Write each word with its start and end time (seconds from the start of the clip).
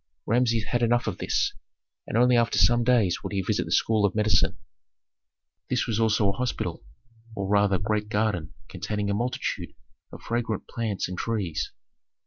Rameses 0.25 0.63
had 0.63 0.81
enough 0.81 1.05
of 1.05 1.19
this, 1.19 1.53
and 2.07 2.17
only 2.17 2.35
after 2.35 2.57
some 2.57 2.83
days 2.83 3.21
would 3.21 3.33
he 3.33 3.43
visit 3.43 3.65
the 3.65 3.71
school 3.71 4.03
of 4.03 4.15
medicine. 4.15 4.57
This 5.69 5.85
was 5.85 5.99
also 5.99 6.27
a 6.29 6.35
hospital, 6.35 6.81
or 7.35 7.47
rather 7.47 7.77
great 7.77 8.09
garden 8.09 8.55
containing 8.67 9.11
a 9.11 9.13
multitude 9.13 9.75
of 10.11 10.23
fragrant 10.23 10.67
plants 10.67 11.07
and 11.07 11.19
trees. 11.19 11.71